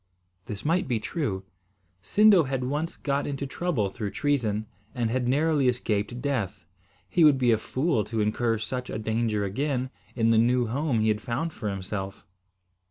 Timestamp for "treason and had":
4.09-5.27